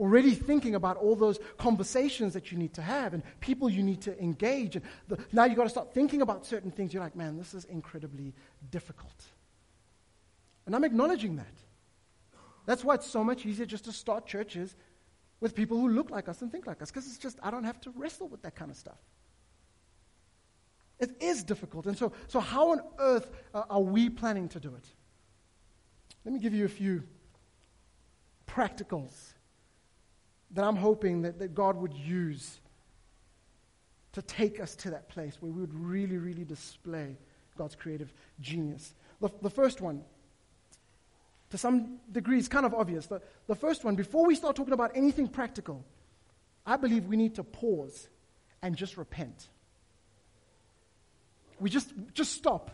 [0.00, 4.00] already thinking about all those conversations that you need to have and people you need
[4.02, 4.76] to engage.
[4.76, 6.94] And the, now you've got to start thinking about certain things.
[6.94, 8.34] You're like, man, this is incredibly
[8.70, 9.24] difficult.
[10.66, 11.46] And I'm acknowledging that.
[12.66, 14.76] That's why it's so much easier just to start churches
[15.40, 17.64] with people who look like us and think like us, because it's just, I don't
[17.64, 18.98] have to wrestle with that kind of stuff.
[20.98, 21.86] It is difficult.
[21.86, 24.84] And so, so how on earth uh, are we planning to do it?
[26.24, 27.04] Let me give you a few
[28.46, 29.32] practicals
[30.52, 32.60] that I'm hoping that, that God would use
[34.12, 37.16] to take us to that place where we would really, really display
[37.56, 38.94] God's creative genius.
[39.20, 40.02] The, the first one
[41.50, 43.06] to some degree, is kind of obvious.
[43.06, 45.84] The, the first one, before we start talking about anything practical,
[46.66, 48.08] I believe we need to pause
[48.62, 49.48] and just repent.
[51.58, 52.70] We just, just stop.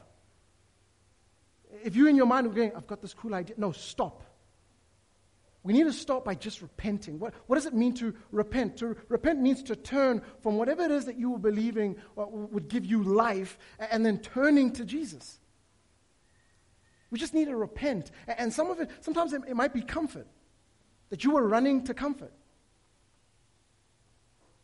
[1.85, 4.23] If you in your mind are going, I've got this cool idea, no, stop.
[5.65, 7.19] We need to start by just repenting.
[7.19, 8.77] What, what does it mean to repent?
[8.77, 12.69] To repent means to turn from whatever it is that you were believing uh, would
[12.69, 15.41] give you life and then turning to Jesus.
[17.11, 18.11] We just need to repent.
[18.27, 20.27] And some of it, sometimes it, it might be comfort,
[21.09, 22.33] that you were running to comfort,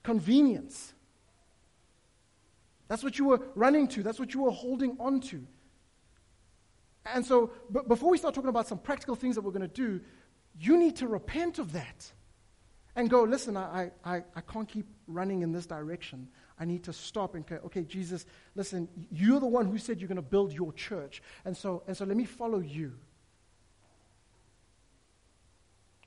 [0.02, 0.92] convenience.
[2.88, 5.46] That's what you were running to, that's what you were holding on to.
[7.06, 9.68] And so, b- before we start talking about some practical things that we're going to
[9.68, 10.00] do,
[10.58, 12.12] you need to repent of that
[12.96, 16.28] and go, listen, I, I, I can't keep running in this direction.
[16.58, 20.08] I need to stop and go, okay, Jesus, listen, you're the one who said you're
[20.08, 21.22] going to build your church.
[21.44, 22.92] And so, and so let me follow you.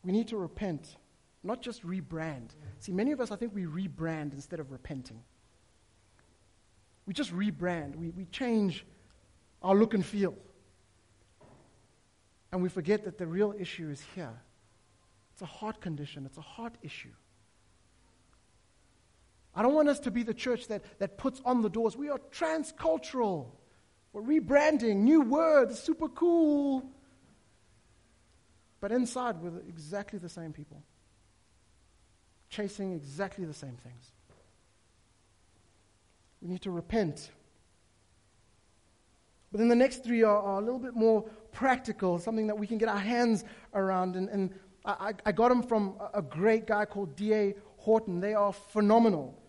[0.03, 0.97] We need to repent,
[1.43, 2.49] not just rebrand.
[2.79, 5.23] See, many of us, I think we rebrand instead of repenting.
[7.05, 8.85] We just rebrand, we, we change
[9.61, 10.35] our look and feel.
[12.53, 14.39] And we forget that the real issue is here.
[15.33, 17.09] It's a heart condition, it's a heart issue.
[19.55, 21.97] I don't want us to be the church that, that puts on the doors.
[21.97, 23.47] We are transcultural.
[24.13, 26.83] We're rebranding, new words, super cool.
[28.79, 30.83] But inside, we're exactly the same people,
[32.49, 34.11] chasing exactly the same things.
[36.39, 37.31] We need to repent.
[39.51, 42.67] But then the next three are, are a little bit more practical, something that we
[42.67, 44.15] can get our hands around.
[44.15, 44.53] And, and
[44.85, 47.55] I, I got them from a great guy called D.A.
[47.77, 48.19] Horton.
[48.19, 49.39] They are phenomenal.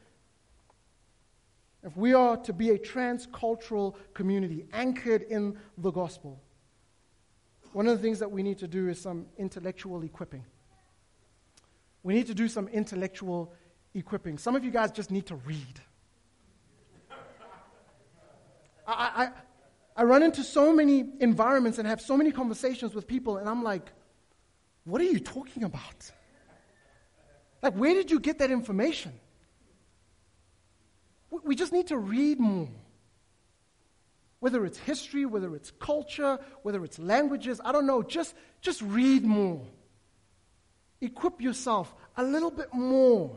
[1.82, 6.40] If we are to be a transcultural community anchored in the gospel,
[7.72, 10.44] one of the things that we need to do is some intellectual equipping.
[12.02, 13.52] We need to do some intellectual
[13.94, 14.38] equipping.
[14.38, 15.80] Some of you guys just need to read.
[18.86, 19.30] I,
[19.96, 23.62] I, run into so many environments and have so many conversations with people, and I'm
[23.62, 23.92] like,
[24.84, 26.10] what are you talking about?
[27.62, 29.12] Like, where did you get that information?
[31.42, 32.68] We just need to read more.
[34.40, 38.02] Whether it's history, whether it's culture, whether it's languages, I don't know.
[38.02, 39.62] Just, just read more.
[41.00, 43.34] Equip yourself a little bit more.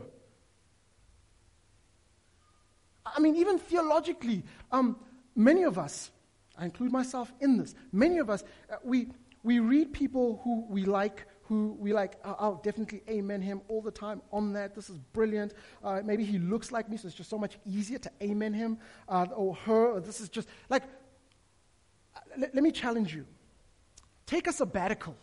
[3.06, 4.98] I mean, even theologically, um,
[5.34, 6.10] many of us,
[6.58, 9.08] I include myself in this, many of us, uh, we,
[9.42, 13.90] we read people who we like who we like, I'll definitely amen him all the
[13.90, 14.74] time on that.
[14.74, 15.54] This is brilliant.
[15.82, 18.76] Uh, maybe he looks like me, so it's just so much easier to amen him
[19.08, 19.92] uh, or her.
[19.92, 20.82] Or this is just like,
[22.36, 23.24] let, let me challenge you.
[24.26, 25.16] Take a sabbatical.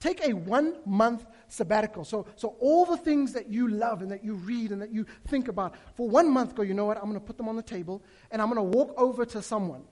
[0.00, 2.04] Take a one month sabbatical.
[2.04, 5.06] So, so, all the things that you love and that you read and that you
[5.28, 6.96] think about, for one month, go, you know what?
[6.96, 9.42] I'm going to put them on the table and I'm going to walk over to
[9.42, 9.82] someone.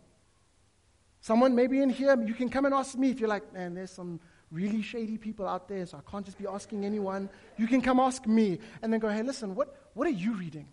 [1.21, 3.91] Someone maybe in here, you can come and ask me if you're like, man, there's
[3.91, 7.29] some really shady people out there, so I can't just be asking anyone.
[7.57, 10.69] You can come ask me and then go, hey, listen, what, what are you reading?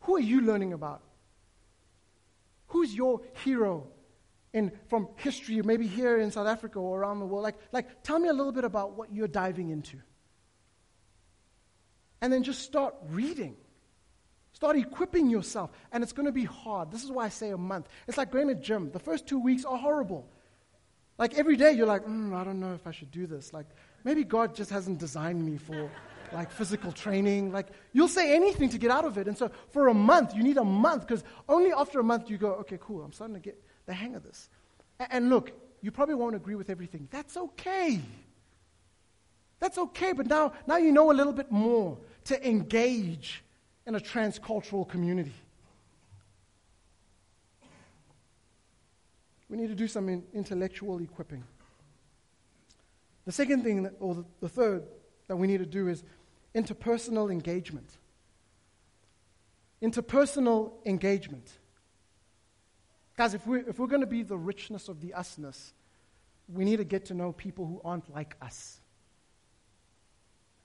[0.00, 1.02] Who are you learning about?
[2.68, 3.88] Who's your hero
[4.52, 7.42] in, from history, maybe here in South Africa or around the world?
[7.42, 9.98] Like, like, tell me a little bit about what you're diving into.
[12.20, 13.56] And then just start reading.
[14.64, 15.70] Start equipping yourself.
[15.92, 16.90] And it's going to be hard.
[16.90, 17.86] This is why I say a month.
[18.08, 18.90] It's like going to gym.
[18.90, 20.26] The first two weeks are horrible.
[21.18, 23.52] Like every day, you're like, mm, I don't know if I should do this.
[23.52, 23.66] Like
[24.04, 25.90] maybe God just hasn't designed me for
[26.32, 27.52] like physical training.
[27.52, 29.28] Like you'll say anything to get out of it.
[29.28, 32.38] And so for a month, you need a month because only after a month you
[32.38, 34.48] go, okay, cool, I'm starting to get the hang of this.
[34.98, 37.06] And, and look, you probably won't agree with everything.
[37.10, 38.00] That's okay.
[39.60, 43.43] That's okay, but now, now you know a little bit more to engage
[43.86, 45.34] in a transcultural community.
[49.48, 51.44] We need to do some in intellectual equipping.
[53.26, 54.84] The second thing, that, or the, the third,
[55.28, 56.02] that we need to do is
[56.54, 57.96] interpersonal engagement.
[59.82, 61.50] Interpersonal engagement.
[63.16, 65.72] Guys, if we're, if we're going to be the richness of the usness,
[66.48, 68.80] we need to get to know people who aren't like us.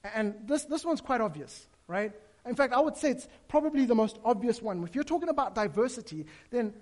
[0.03, 2.13] And this, this one's quite obvious, right?
[2.45, 4.84] In fact, I would say it's probably the most obvious one.
[4.84, 6.73] If you're talking about diversity, then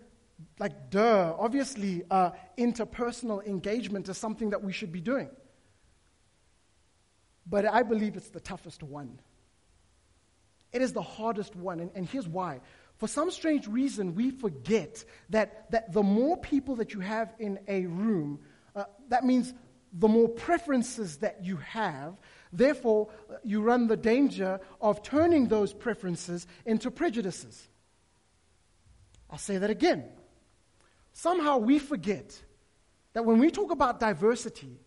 [0.59, 5.29] like, duh, obviously, uh, interpersonal engagement is something that we should be doing.
[7.49, 9.19] But I believe it's the toughest one.
[10.73, 12.59] It is the hardest one, and, and here's why.
[12.97, 17.59] For some strange reason, we forget that, that the more people that you have in
[17.67, 18.39] a room,
[18.75, 19.53] uh, that means
[19.93, 22.19] the more preferences that you have.
[22.51, 23.09] Therefore,
[23.43, 27.67] you run the danger of turning those preferences into prejudices.
[29.29, 30.05] I'll say that again.
[31.13, 32.41] Somehow we forget
[33.13, 34.79] that when we talk about diversity,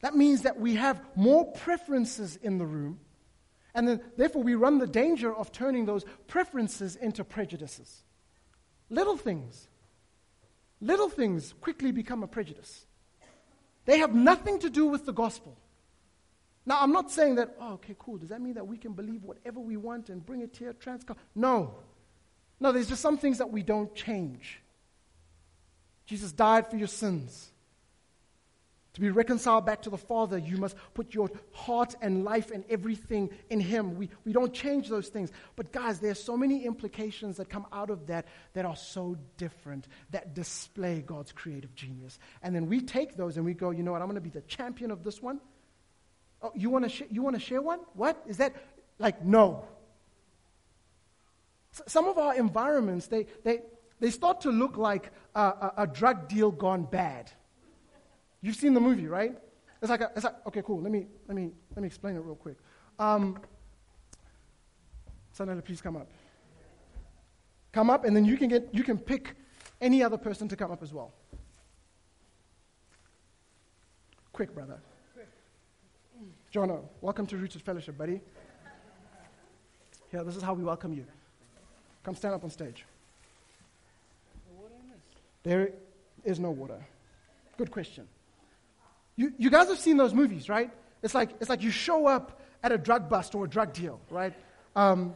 [0.00, 3.00] that means that we have more preferences in the room,
[3.74, 8.02] and then, therefore we run the danger of turning those preferences into prejudices.
[8.88, 9.68] Little things,
[10.80, 12.86] little things quickly become a prejudice.
[13.84, 15.56] They have nothing to do with the gospel.
[16.70, 18.16] Now, I'm not saying that, oh, okay, cool.
[18.16, 21.16] Does that mean that we can believe whatever we want and bring it here, transco?
[21.34, 21.74] No.
[22.60, 24.62] No, there's just some things that we don't change.
[26.06, 27.50] Jesus died for your sins.
[28.92, 32.62] To be reconciled back to the Father, you must put your heart and life and
[32.70, 33.96] everything in Him.
[33.96, 35.32] We, we don't change those things.
[35.56, 39.16] But, guys, there are so many implications that come out of that that are so
[39.38, 42.20] different, that display God's creative genius.
[42.44, 44.30] And then we take those and we go, you know what, I'm going to be
[44.30, 45.40] the champion of this one.
[46.42, 47.80] Oh, you want to sh- you want to share one?
[47.94, 48.22] What?
[48.26, 48.54] Is that
[48.98, 49.64] like, no.
[51.86, 53.60] some of our environments, they, they,
[53.98, 57.30] they start to look like a, a, a drug deal gone bad.
[58.42, 59.36] You've seen the movie, right?
[59.80, 60.80] It's like, a, it's like okay, cool.
[60.80, 62.56] Let me, let me, let me explain it real quick.
[62.98, 63.38] Um,
[65.36, 66.08] Sanela, please come up.
[67.72, 69.36] Come up, and then you can, get, you can pick
[69.80, 71.14] any other person to come up as well.
[74.32, 74.80] Quick, brother.
[76.52, 78.20] Jono, welcome to Rooted Fellowship, buddy.
[80.10, 81.04] Here, this is how we welcome you.
[82.02, 82.84] Come stand up on stage.
[85.44, 85.70] There
[86.24, 86.84] is no water.
[87.56, 88.08] Good question.
[89.14, 90.72] You, you guys have seen those movies, right?
[91.04, 94.00] It's like, it's like you show up at a drug bust or a drug deal,
[94.10, 94.34] right?
[94.74, 95.14] Um,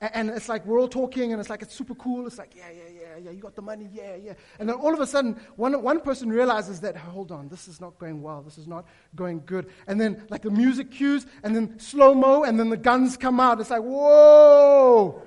[0.00, 2.26] and, it's like we're all talking, and it's like it's super cool.
[2.26, 4.32] It's like, yeah, yeah, yeah, yeah, you got the money, yeah, yeah.
[4.58, 7.80] And then all of a sudden, one, one person realizes that, hold on, this is
[7.80, 9.68] not going well, this is not going good.
[9.86, 13.40] And then, like, the music cues, and then slow mo, and then the guns come
[13.40, 13.60] out.
[13.60, 15.22] It's like, whoa!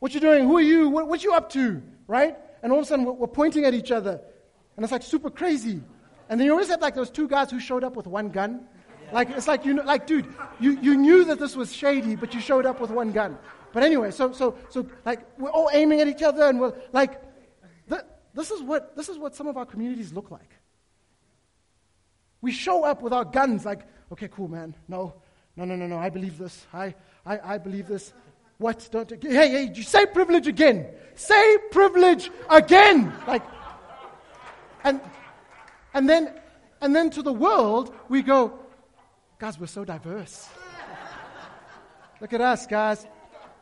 [0.00, 0.44] What you doing?
[0.44, 0.88] Who are you?
[0.88, 1.82] What, what you up to?
[2.06, 2.36] Right?
[2.62, 4.20] And all of a sudden, we're, we're pointing at each other.
[4.76, 5.80] And it's like super crazy.
[6.28, 8.66] And then you always have like those two guys who showed up with one gun.
[9.12, 10.26] Like, it's like, you know, like, dude,
[10.58, 13.38] you, you knew that this was shady, but you showed up with one gun.
[13.72, 17.20] But anyway, so, so, so, like, we're all aiming at each other, and we're like,
[17.88, 18.02] th-
[18.34, 20.50] this, is what, this is what some of our communities look like.
[22.40, 23.80] We show up with our guns, like,
[24.12, 24.74] okay, cool, man.
[24.88, 25.14] No,
[25.56, 26.66] no, no, no, no, I believe this.
[26.72, 26.94] I,
[27.24, 28.12] I, I believe this.
[28.58, 28.88] What?
[28.90, 30.86] Don't, hey, hey, you say privilege again.
[31.14, 33.12] Say privilege again.
[33.26, 33.42] Like,
[34.84, 35.00] and,
[35.94, 36.34] and then,
[36.80, 38.58] and then to the world, we go,
[39.40, 40.48] guys, we're so diverse.
[42.20, 43.04] Look at us, guys.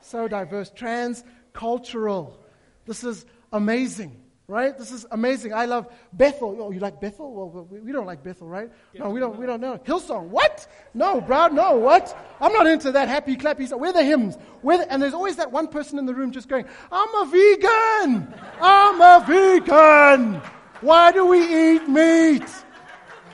[0.03, 0.71] So diverse.
[0.75, 1.25] Trans
[1.55, 2.39] cultural.
[2.85, 4.79] This is amazing right?
[4.79, 5.53] This is amazing.
[5.53, 6.57] I love Bethel.
[6.59, 7.33] Oh, you like Bethel?
[7.33, 8.71] Well, we, don't like Bethel, right?
[8.99, 9.39] No, we don't.
[9.39, 10.29] We don't know Hillsong.
[10.29, 10.67] What?
[10.95, 11.49] No, bro.
[11.49, 12.17] No, what?
[12.41, 13.79] I'm not into that happy clappy stuff.
[13.79, 14.37] Where the hymns?
[14.63, 17.27] Where the, and there's always that one person in the room just going, "I'm a
[17.27, 18.35] vegan.
[18.61, 20.41] I'm a vegan.
[20.81, 22.49] Why do we eat meat?"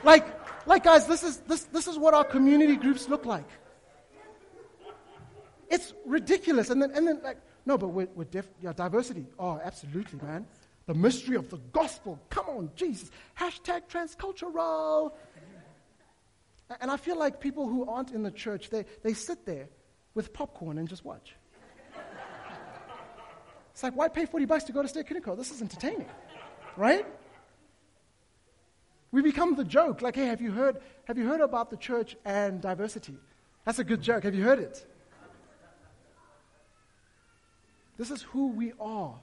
[0.03, 0.34] Like,
[0.65, 3.47] like guys, this is this this is what our community groups look like.
[5.69, 6.69] It's ridiculous.
[6.69, 7.37] And then and then like.
[7.65, 9.25] No, but we're, we're def- yeah, diversity.
[9.39, 10.45] Oh, absolutely, man.
[10.85, 12.19] The mystery of the gospel.
[12.29, 13.09] Come on, Jesus.
[13.39, 15.13] Hashtag transcultural.
[16.79, 19.67] And I feel like people who aren't in the church, they, they sit there
[20.13, 21.35] with popcorn and just watch.
[23.71, 25.35] It's like, why pay 40 bucks to go to Ster-Kinekor?
[25.35, 26.07] This is entertaining,
[26.77, 27.05] right?
[29.15, 30.01] We become the joke.
[30.01, 33.15] Like, hey, have you heard, have you heard about the church and diversity?
[33.63, 34.25] That's a good joke.
[34.25, 34.85] Have you heard it?
[37.97, 39.15] This is who we are.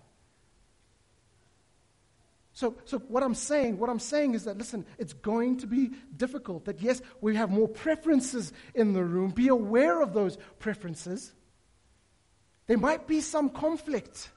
[2.54, 5.90] So, so what I'm saying, what I'm saying is that listen, it's going to be
[6.16, 6.64] difficult.
[6.64, 9.30] That yes, we have more preferences in the room.
[9.30, 11.34] Be aware of those preferences.
[12.66, 14.30] There might be some conflict.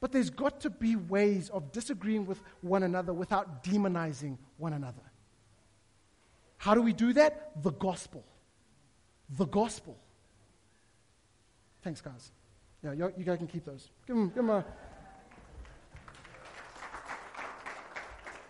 [0.00, 5.02] But there's got to be ways of disagreeing with one another without demonizing one another.
[6.56, 7.62] How do we do that?
[7.62, 8.24] The gospel.
[9.30, 9.98] The gospel.
[11.82, 12.30] Thanks, guys.
[12.82, 13.90] Yeah, you guys can keep those.
[14.06, 14.64] Give them, give them a.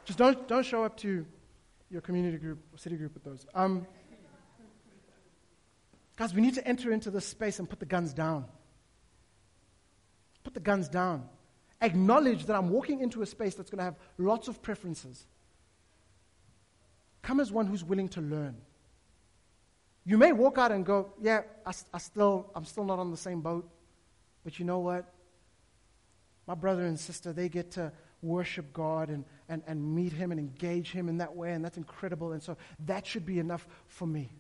[0.05, 1.25] Just don't, don't show up to
[1.91, 3.47] your community group or city group with those.
[3.55, 3.87] Um,
[6.17, 8.47] guys, we need to enter into this space and put the guns down.
[10.45, 11.29] Put the guns down.
[11.81, 15.27] Acknowledge that I'm walking into a space that's going to have lots of preferences.
[17.23, 18.57] Come as one who's willing to learn.
[20.05, 23.17] You may walk out and go, Yeah, I, I still, I'm still not on the
[23.17, 23.69] same boat.
[24.45, 25.13] But you know what?
[26.47, 30.41] My brother and sister, they get to worship God and, and, and meet Him and
[30.41, 32.33] engage Him in that way, and that's incredible.
[32.33, 32.57] And so
[32.87, 34.31] that should be enough for me.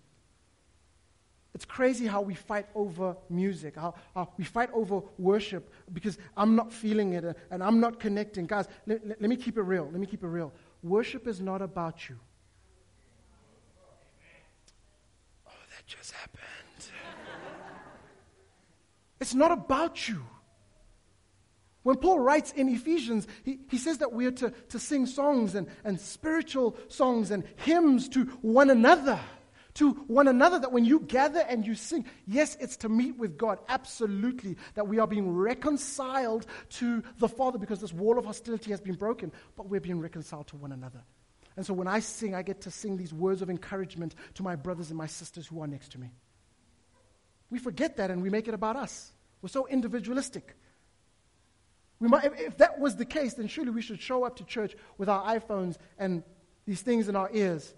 [1.58, 6.54] It's crazy how we fight over music, how, how, we fight over worship because I'm
[6.54, 8.46] not feeling it uh, and I'm not connecting.
[8.46, 9.88] Guys, let, let, let me keep it real.
[9.90, 10.52] Let me keep it real.
[10.84, 12.16] Worship is not about you.
[15.48, 16.42] Oh, that just happened.
[19.20, 20.22] it's not about you.
[21.82, 25.56] When Paul writes in Ephesians, he, he says that we are to, to sing songs
[25.56, 29.18] and, and spiritual songs and hymns to one another.
[29.78, 33.38] To one another, that when you gather and you sing, yes, it's to meet with
[33.38, 38.72] God, absolutely, that we are being reconciled to the Father because this wall of hostility
[38.72, 41.04] has been broken, but we're being reconciled to one another.
[41.56, 44.56] And so when I sing, I get to sing these words of encouragement to my
[44.56, 46.10] brothers and my sisters who are next to me.
[47.48, 49.12] We forget that and we make it about us.
[49.42, 50.56] We're so individualistic.
[52.00, 54.74] We might, if, that was the case, then surely we should show up to church
[54.96, 56.24] with our iPhones and
[56.66, 57.74] these things in our ears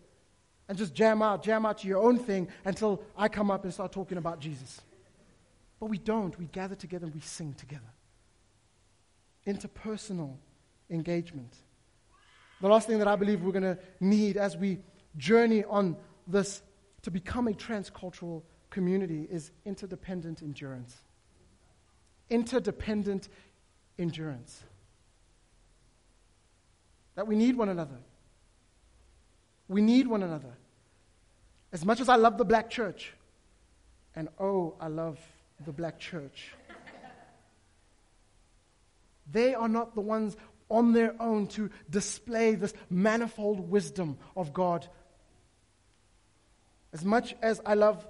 [0.70, 3.74] and just jam out, jam out to your own thing until I come up and
[3.74, 4.80] start talking about Jesus.
[5.80, 6.38] But we don't.
[6.38, 7.92] We gather together and we sing together.
[9.48, 10.36] Interpersonal
[10.88, 11.52] engagement.
[12.60, 14.78] The last thing that I believe we're going to need as we
[15.16, 15.96] journey on
[16.28, 16.62] this
[17.02, 20.96] to become a transcultural community is interdependent endurance.
[22.28, 23.28] Interdependent
[23.98, 24.62] endurance.
[27.16, 27.98] That we need one another.
[29.66, 30.52] We need one another.
[31.72, 33.12] As much as I love the black church,
[34.16, 35.18] and oh, I love
[35.64, 36.52] the black church,
[39.30, 40.36] they are not the ones
[40.68, 44.88] on their own to display this manifold wisdom of God.
[46.92, 48.04] As much as I love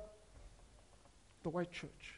[1.43, 2.15] the white church,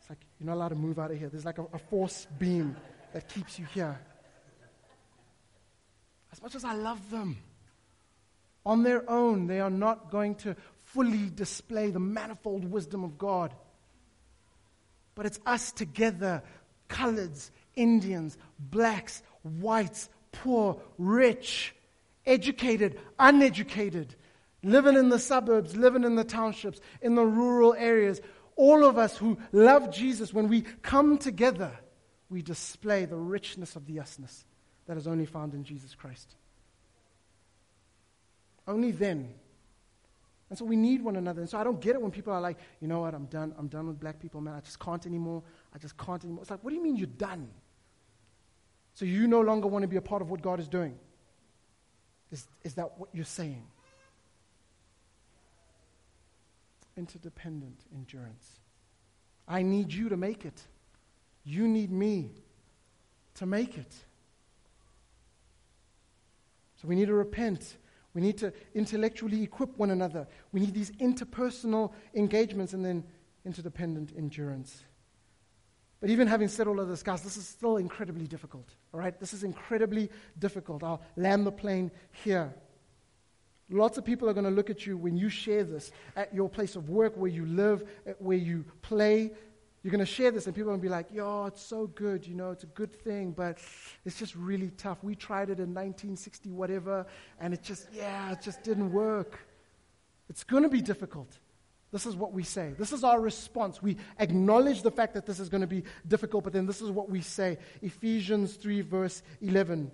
[0.00, 1.28] it's like you're not allowed to move out of here.
[1.28, 2.76] There's like a, a force beam
[3.12, 3.98] that keeps you here.
[6.32, 7.36] As much as I love them,
[8.64, 13.54] on their own, they are not going to fully display the manifold wisdom of God.
[15.14, 16.42] But it's us together,
[16.88, 21.74] coloreds, Indians, blacks, whites, poor, rich,
[22.26, 24.14] educated, uneducated,
[24.62, 28.20] living in the suburbs, living in the townships, in the rural areas.
[28.56, 31.72] All of us who love Jesus, when we come together,
[32.28, 34.44] we display the richness of the usness
[34.86, 36.36] that is only found in Jesus Christ.
[38.66, 39.34] Only then.
[40.50, 41.40] And so we need one another.
[41.40, 43.54] And so I don't get it when people are like, you know what, I'm done.
[43.58, 44.54] I'm done with black people, man.
[44.54, 45.42] I just can't anymore.
[45.74, 46.42] I just can't anymore.
[46.42, 47.48] It's like, what do you mean you're done?
[48.94, 50.98] So you no longer want to be a part of what God is doing?
[52.30, 53.64] Is, is that what you're saying?
[56.96, 58.60] Interdependent endurance.
[59.48, 60.62] I need you to make it.
[61.44, 62.30] You need me
[63.36, 63.94] to make it.
[66.80, 67.76] So we need to repent.
[68.14, 70.26] We need to intellectually equip one another.
[70.52, 73.04] We need these interpersonal engagements and then
[73.44, 74.84] interdependent endurance.
[76.00, 78.68] But even having said all of this, guys, this is still incredibly difficult.
[78.92, 79.18] All right?
[79.18, 80.82] This is incredibly difficult.
[80.82, 81.90] I'll land the plane
[82.24, 82.52] here.
[83.70, 86.48] Lots of people are going to look at you when you share this at your
[86.48, 87.84] place of work, where you live,
[88.18, 89.30] where you play,
[89.82, 91.88] you're going to share this, and people are going to be like, yo, it's so
[91.88, 93.58] good, you know, it's a good thing, but
[94.04, 94.98] it's just really tough.
[95.02, 97.06] We tried it in 1960, whatever,
[97.40, 99.40] and it just, yeah, it just didn't work.
[100.28, 101.36] It's going to be difficult.
[101.90, 102.74] This is what we say.
[102.78, 103.82] This is our response.
[103.82, 106.90] We acknowledge the fact that this is going to be difficult, but then this is
[106.90, 107.58] what we say.
[107.82, 109.90] Ephesians 3, verse 11.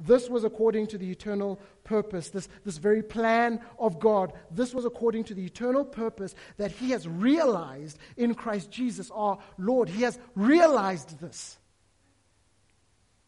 [0.00, 4.32] This was according to the eternal purpose, this, this very plan of God.
[4.50, 9.38] This was according to the eternal purpose that He has realized in Christ Jesus our
[9.58, 9.88] Lord.
[9.88, 11.58] He has realized this.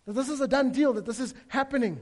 [0.06, 2.00] That this is a done deal, that this is happening.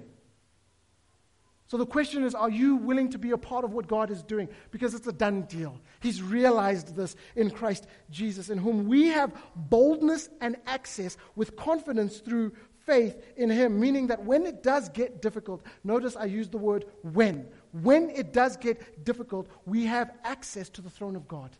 [1.68, 4.22] So the question is are you willing to be a part of what God is
[4.22, 4.48] doing?
[4.70, 5.78] Because it's a done deal.
[6.00, 12.18] He's realized this in Christ Jesus, in whom we have boldness and access with confidence
[12.18, 12.52] through
[12.88, 16.86] faith in Him, meaning that when it does get difficult, notice I use the word
[17.02, 17.46] when.
[17.72, 21.50] When it does get difficult, we have access to the throne of God.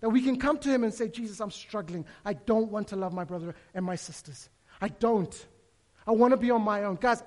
[0.00, 2.06] That we can come to Him and say, Jesus, I'm struggling.
[2.24, 4.48] I don't want to love my brother and my sisters.
[4.80, 5.34] I don't.
[6.06, 6.96] I want to be on my own.
[6.96, 7.22] Guys,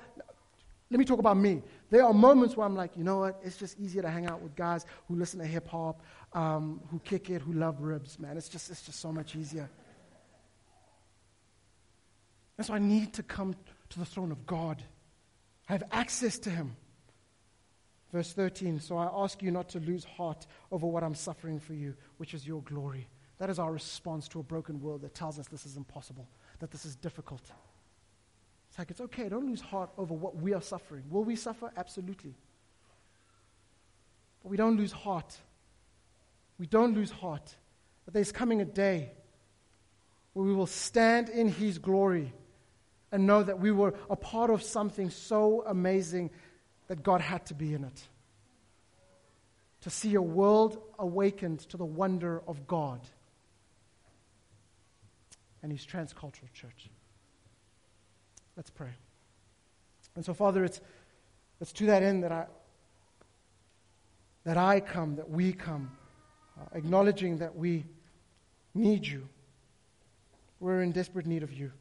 [0.90, 1.62] let me talk about me.
[1.90, 3.42] There are moments where I'm like, you know what?
[3.44, 6.02] It's just easier to hang out with guys who listen to hip hop,
[6.34, 8.38] um, who kick it, who love ribs, man.
[8.38, 9.70] It's just, it's just so much easier.
[12.58, 13.56] And so I need to come
[13.90, 14.84] to the throne of God.
[15.70, 16.76] I have access to Him.
[18.12, 21.74] Verse 13 So I ask you not to lose heart over what I'm suffering for
[21.74, 23.08] you, which is your glory.
[23.40, 26.28] That is our response to a broken world that tells us this is impossible,
[26.60, 27.42] that this is difficult.
[28.70, 31.04] It's like, it's okay, don't lose heart over what we are suffering.
[31.10, 31.72] Will we suffer?
[31.76, 32.36] Absolutely.
[34.42, 35.38] But we don't lose heart.
[36.58, 37.56] We don't lose heart.
[38.06, 39.12] That there's coming a day
[40.34, 42.34] where we will stand in His glory
[43.14, 46.32] and know that we were a part of something so amazing
[46.88, 48.08] that God had to be in it.
[49.82, 53.00] To see a world awakened to the wonder of God
[55.62, 56.90] and His transcultural church.
[58.58, 58.90] Let's pray.
[60.16, 60.82] And so, Father, it's,
[61.62, 62.48] it's to that end that I,
[64.44, 65.92] that I come, that we come,
[66.60, 67.86] uh, acknowledging that we
[68.74, 69.28] need you.
[70.60, 71.72] We're in desperate need of you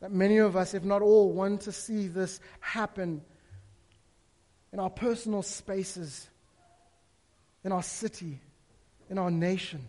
[0.00, 3.22] that many of us, if not all, want to see this happen
[4.72, 6.28] in our personal spaces,
[7.64, 8.40] in our city,
[9.10, 9.86] in our nation.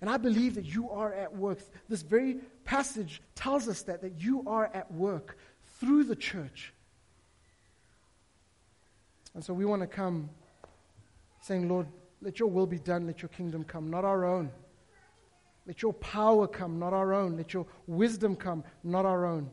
[0.00, 1.58] And I believe that you are at work.
[1.88, 5.38] This very passage tells us that, that you are at work
[5.78, 6.72] through the church.
[9.34, 10.30] And so we want to come
[11.42, 11.86] saying, Lord,
[12.22, 14.50] let your will be done, let your kingdom come, not our own.
[15.66, 17.36] Let your power come, not our own.
[17.36, 19.50] Let your wisdom come, not our own.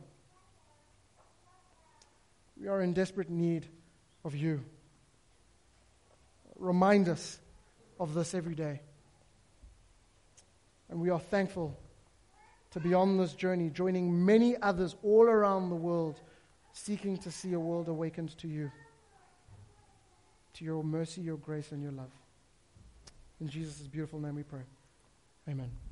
[2.59, 3.67] We are in desperate need
[4.23, 4.63] of you.
[6.57, 7.39] Remind us
[7.99, 8.81] of this every day.
[10.89, 11.75] And we are thankful
[12.71, 16.21] to be on this journey, joining many others all around the world,
[16.73, 18.71] seeking to see a world awakened to you,
[20.53, 22.11] to your mercy, your grace, and your love.
[23.41, 24.63] In Jesus' beautiful name we pray.
[25.49, 25.82] Amen.